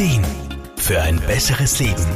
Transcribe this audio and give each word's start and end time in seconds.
Ideen 0.00 0.24
für 0.76 1.02
ein 1.02 1.20
besseres 1.26 1.78
Leben. 1.78 2.06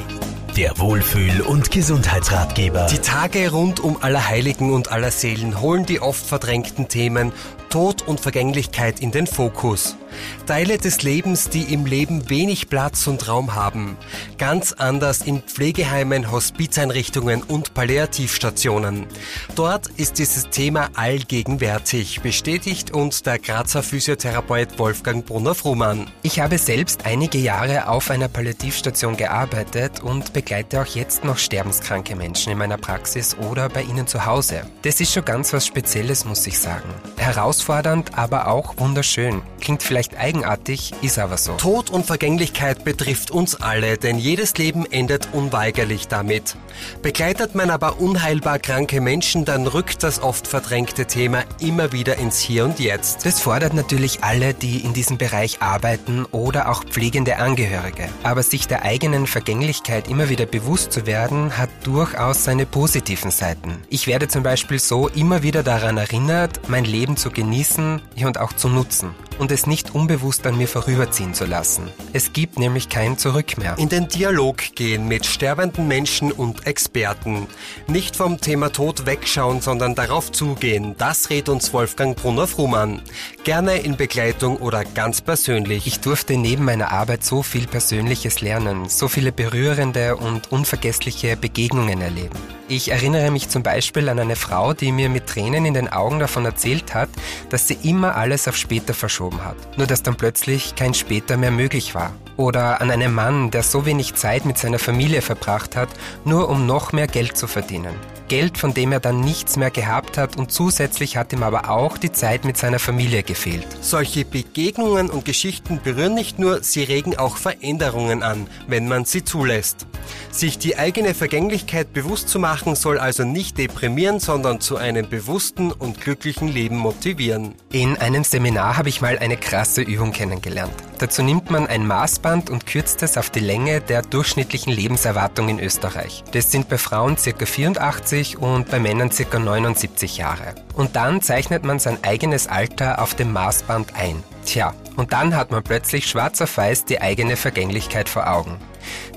Der 0.57 0.79
Wohlfühl- 0.79 1.43
und 1.43 1.71
Gesundheitsratgeber. 1.71 2.87
Die 2.91 2.97
Tage 2.97 3.51
rund 3.51 3.79
um 3.79 4.03
Allerheiligen 4.03 4.73
und 4.73 4.91
Allerseelen 4.91 5.61
holen 5.61 5.85
die 5.85 6.01
oft 6.01 6.25
verdrängten 6.25 6.89
Themen 6.89 7.31
Tod 7.69 8.01
und 8.01 8.21
Vergänglichkeit 8.21 9.01
in 9.01 9.11
den 9.11 9.27
Fokus. 9.27 9.97
Teile 10.47 10.79
des 10.79 11.03
Lebens, 11.03 11.49
die 11.49 11.73
im 11.73 11.87
Leben 11.87 12.29
wenig 12.31 12.69
Platz 12.69 13.07
und 13.07 13.29
Raum 13.29 13.55
haben. 13.55 13.97
Ganz 14.39 14.73
anders 14.73 15.23
in 15.23 15.43
Pflegeheimen, 15.43 16.31
Hospizeinrichtungen 16.31 17.43
und 17.43 17.75
Palliativstationen. 17.75 19.07
Dort 19.55 19.89
ist 19.97 20.19
dieses 20.19 20.51
Thema 20.51 20.91
allgegenwärtig, 20.95 22.21
bestätigt 22.21 22.91
uns 22.91 23.23
der 23.23 23.39
Grazer 23.39 23.83
Physiotherapeut 23.83 24.79
Wolfgang 24.79 25.25
Brunner-Frumann. 25.25 26.11
Ich 26.23 26.41
habe 26.41 26.59
selbst 26.59 27.07
einige 27.07 27.39
Jahre 27.39 27.89
auf 27.89 28.11
einer 28.11 28.29
Palliativstation 28.29 29.17
gearbeitet 29.17 30.03
und 30.03 30.33
begleite 30.33 30.83
auch 30.83 30.87
jetzt 30.87 31.25
noch 31.25 31.39
sterbenskranke 31.39 32.17
Menschen 32.17 32.53
in 32.53 32.59
meiner 32.59 32.79
Praxis 32.79 33.37
oder 33.39 33.69
bei 33.69 33.83
ihnen 33.83 34.07
zu 34.07 34.27
Hause. 34.27 34.63
Das 34.83 35.01
ist 35.01 35.13
schon 35.13 35.25
ganz 35.25 35.53
was 35.53 35.67
Spezielles, 35.67 36.25
muss 36.25 36.47
ich 36.47 36.59
sagen. 36.59 36.89
Herausfordernd, 37.17 38.19
aber 38.19 38.49
auch 38.49 38.77
wunderschön. 38.77 39.43
Klingt 39.61 39.83
vielleicht 39.83 40.04
eigenartig, 40.17 40.93
ist 41.03 41.19
aber 41.19 41.39
so. 41.39 41.55
Tod 41.55 41.91
und 41.91 42.07
Vergänglichkeit 42.07 42.85
betrifft 42.85 43.31
uns 43.31 43.61
alle, 43.61 43.97
denn 43.97 44.19
jedes 44.19 44.57
Leben 44.59 44.85
endet 44.91 45.29
unweigerlich 45.33 46.09
damit. 46.09 46.57
Begleitet 47.03 47.55
man 47.55 47.71
aber 47.71 48.01
unheilbar 48.01 48.59
kranke 48.59 49.01
Menschen, 49.01 49.45
dann 49.45 49.67
rückt 49.67 50.03
das 50.03 50.23
oft 50.23 50.47
verdrängte 50.47 51.07
Thema 51.07 51.45
immer 51.61 51.93
wieder 51.93 52.17
ins 52.19 52.39
Hier 52.39 52.65
und 52.65 52.79
Jetzt. 52.79 53.25
Das 53.25 53.41
fordert 53.41 53.75
natürlich 53.75 54.23
alle, 54.23 54.55
die 54.55 54.81
in 54.81 54.93
diesem 54.93 55.19
Bereich 55.19 55.63
arbeiten 55.63 56.25
oder 56.27 56.71
auch 56.71 56.85
pflegende 56.85 57.39
Angehörige. 57.39 58.09
Aber 58.23 58.43
sich 58.43 58.67
der 58.67 58.83
eigenen 58.83 59.27
Vergänglichkeit 59.27 60.09
immer 60.09 60.29
wieder 60.29 60.47
bewusst 60.47 60.93
zu 60.93 61.07
werden, 61.07 61.57
hat 61.57 61.71
durchaus 61.85 62.45
seine 62.45 62.67
positiven 62.67 63.31
Seiten. 63.31 63.83
Ich 63.89 64.07
werde 64.07 64.29
zum 64.29 64.43
Beispiel 64.43 64.79
so 64.79 65.09
immer 65.09 65.43
wieder 65.43 65.63
daran 65.63 65.97
erinnert, 65.97 66.69
mein 66.69 66.85
Leben 66.85 67.17
zu 67.17 67.31
genießen 67.31 68.03
und 68.25 68.39
auch 68.39 68.53
zu 68.53 68.69
nutzen 68.69 69.15
und 69.39 69.53
es 69.53 69.67
nicht 69.67 69.95
unbewusst 69.95 70.47
an 70.47 70.57
mir 70.57 70.69
vorüberziehen 70.69 71.35
zu 71.35 71.45
lassen. 71.45 71.89
Es 72.13 72.33
gibt 72.33 72.59
nämlich 72.59 72.89
kein 72.89 73.19
Zurück 73.19 73.59
mehr. 73.59 73.77
In 73.79 73.89
den 73.89 74.09
Dialog 74.09 74.59
gehen 74.75 75.09
mit 75.09 75.27
sterbenden 75.27 75.89
Menschen 75.89 76.33
und 76.33 76.67
Experten. 76.67 77.47
Nicht 77.87 78.17
vom 78.17 78.41
Thema 78.41 78.71
Tod 78.73 79.07
wegschauen, 79.07 79.61
sondern 79.61 79.95
darauf 79.95 80.33
zugehen. 80.33 80.95
Das 80.99 81.31
rät 81.31 81.49
uns 81.49 81.73
Wolfgang 81.73 82.17
Brunner-Frumann. 82.17 83.03
Gerne 83.45 83.79
in 83.79 83.97
Begleitung 83.97 84.57
oder 84.59 84.85
ganz 84.85 85.21
persönlich. 85.21 85.87
Ich 85.87 86.01
durfte 86.01 86.37
neben 86.37 86.65
meiner 86.65 86.93
Arbeit 86.93 87.25
so 87.25 87.43
viel 87.43 87.67
Persönliches 87.67 88.41
lernen, 88.41 88.89
so 88.89 89.09
viele 89.09 89.33
berührende 89.33 90.17
und 90.17 90.53
unvergessliche 90.53 91.37
Begegnungen 91.37 92.01
erleben. 92.01 92.39
Ich 92.67 92.91
erinnere 92.91 93.31
mich 93.31 93.51
zum 93.51 93.63
Beispiel 93.63 94.09
an 94.09 94.19
eine 94.19 94.37
Frau, 94.37 94.73
die 94.73 94.91
mir 94.91 95.11
mit 95.11 95.27
Tränen 95.27 95.67
in 95.67 95.75
den 95.75 95.93
Augen 95.93 96.19
davon 96.19 96.47
erzählt 96.47 96.95
hat, 96.95 97.11
dass 97.51 97.69
sie 97.69 97.77
immer 97.83 98.17
alles 98.17 98.49
auf 98.49 98.57
später 98.57 98.95
verschoben 98.95 99.45
hat. 99.45 99.57
Nur 99.77 99.87
dass 99.87 100.03
dann 100.03 100.17
plötzlich 100.17 100.75
kein 100.75 100.95
später 100.95 101.37
mehr 101.37 101.51
möglich 101.51 101.95
war. 101.95 102.15
Oder 102.39 102.81
an 102.81 102.91
einen 102.91 103.13
Mann, 103.13 103.51
der 103.51 103.63
so 103.63 103.85
wenig 103.85 104.15
Zeit 104.15 104.47
mit 104.47 104.57
seiner 104.57 104.79
Familie 104.79 105.21
verbracht 105.21 105.77
hat, 105.77 105.91
nur 106.25 106.49
um 106.49 106.65
noch 106.65 106.93
mehr 106.93 107.07
Geld 107.07 107.37
zu 107.37 107.47
verdienen. 107.47 107.95
Geld, 108.29 108.57
von 108.57 108.73
dem 108.73 108.93
er 108.93 109.01
dann 109.01 109.21
nichts 109.21 109.59
mehr 109.59 109.71
gehabt 109.71 110.17
hat 110.17 110.37
und 110.37 110.51
zusätzlich 110.51 111.19
hat 111.19 111.35
ihm 111.35 111.43
aber 111.43 111.69
auch 111.69 111.99
die 111.99 112.13
Zeit 112.13 112.47
mit 112.47 112.57
seiner 112.57 112.79
Familie 112.79 113.23
gefehlt. 113.23 113.67
Solche 113.83 114.25
Begegnungen 114.25 115.11
und 115.11 115.27
Geschichten 115.27 115.81
berühren 115.85 116.15
nicht 116.15 116.39
nur, 116.39 116.63
sie 116.63 116.85
regen 116.85 117.19
auch 117.19 117.37
Veränderungen 117.37 118.23
an, 118.23 118.47
wenn 118.67 118.89
man 118.89 119.05
sie 119.05 119.23
zulässt. 119.23 119.87
Sich 120.31 120.59
die 120.59 120.77
eigene 120.77 121.15
Vergänglichkeit 121.15 121.93
bewusst 121.93 122.29
zu 122.29 122.39
machen, 122.39 122.75
soll 122.75 122.99
also 122.99 123.25
nicht 123.25 123.59
deprimieren, 123.59 124.21
sondern 124.21 124.61
zu 124.61 124.77
einem 124.77 125.09
bewussten 125.09 125.73
und 125.73 126.01
glücklichen 126.01 126.49
Leben 126.49 126.77
motivieren. 126.77 127.55
In 127.71 127.97
einem 127.97 128.25
Seminar 128.25 128.77
habe 128.77 128.89
ich 128.89 129.01
mal 129.01 129.19
eine 129.19 129.37
krasse 129.37 129.83
Übung 129.83 130.13
kennengelernt. 130.13 130.73
Dazu 130.99 131.23
nimmt 131.23 131.51
man 131.51 131.67
ein 131.67 131.87
Maßband 131.87 132.51
und 132.51 132.67
kürzt 132.67 133.03
es 133.03 133.19
auf 133.19 133.31
die 133.31 133.41
Länge 133.41 133.81
der 133.81 134.03
durchschnittlichen 134.03 134.73
Lebenserwartung 134.73 135.49
in 135.49 135.61
Österreich. 135.61 136.25
Das 136.33 136.51
sind 136.51 136.69
bei 136.69 136.79
Frauen 136.79 137.17
ca. 137.17 137.47
84 137.47 138.39
und 138.39 138.71
bei 138.71 138.79
Männern 138.79 139.11
ca. 139.11 139.39
79 139.39 140.17
Jahre. 140.17 140.55
Und 140.75 140.97
dann 140.97 141.23
zeichnet 141.23 141.65
man 141.65 141.79
sein 141.79 141.99
eigenes 142.03 142.47
Alter 142.47 143.03
auf 143.03 143.15
dem 143.15 143.33
Maßband 143.33 143.95
ein. 143.97 144.23
Tja, 144.45 144.75
und 144.97 145.13
dann 145.13 145.37
hat 145.37 145.51
man 145.51 145.63
plötzlich 145.63 146.07
schwarz 146.07 146.41
auf 146.41 146.57
weiß 146.57 146.85
die 146.85 147.01
eigene 147.01 147.37
Vergänglichkeit 147.37 148.09
vor 148.09 148.31
Augen. 148.31 148.59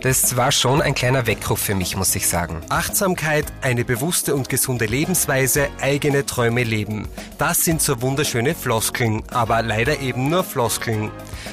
Das 0.02 0.38
war 0.38 0.52
schon 0.52 0.82
ein 0.82 0.96
kleiner 0.96 1.28
Weckruf 1.28 1.60
für 1.60 1.76
mich, 1.76 1.96
muss 1.96 2.16
ich 2.16 2.28
sagen. 2.28 2.62
Achtsamkeit, 2.70 3.46
eine 3.62 3.84
bewusste 3.84 4.36
und 4.36 4.50
gesunde 4.50 4.86
Lebensweise, 4.86 5.68
eigene 5.82 6.26
Träume 6.26 6.64
leben. 6.64 7.08
Das 7.38 7.64
sind 7.64 7.84
so 7.84 8.02
wunderschöne 8.02 8.56
Floskeln, 8.56 9.22
aber 9.32 9.62
leider 9.62 10.00
eben 10.00 10.30
nur 10.30 10.44
Floskeln. 10.44 11.12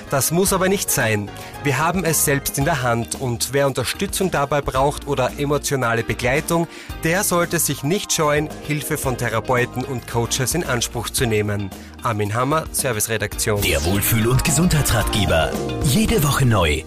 Das 0.09 0.31
muss 0.31 0.55
aber 0.55 0.69
nicht 0.69 0.91
sein. 0.91 1.29
Wir 1.63 1.79
haben 1.79 2.05
es 2.05 2.25
selbst 2.25 2.57
in 2.57 2.65
der 2.65 2.83
Hand 2.83 3.21
und 3.21 3.53
wer 3.53 3.67
Unterstützung 3.67 4.31
dabei 4.31 4.63
braucht 4.63 5.07
oder 5.07 5.33
emotionale 5.39 6.03
Begleitung, 6.03 6.69
der 7.03 7.23
sollte 7.23 7.59
sich 7.59 7.83
nicht 7.83 8.13
scheuen, 8.13 8.49
Hilfe 8.67 8.97
von 8.97 9.19
Therapeuten 9.19 9.85
und 9.85 10.09
Coaches 10.09 10.55
in 10.55 10.65
Anspruch 10.65 11.11
zu 11.11 11.27
nehmen. 11.27 11.69
Armin 12.03 12.35
Hammer, 12.35 12.65
Serviceredaktion. 12.73 13.61
Der 13.61 13.85
Wohlfühl- 13.85 14.29
und 14.29 14.43
Gesundheitsratgeber. 14.43 15.51
Jede 15.85 16.23
Woche 16.23 16.47
neu 16.47 16.83